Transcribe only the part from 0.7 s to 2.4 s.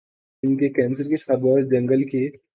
cancer کی خبر جنگل کی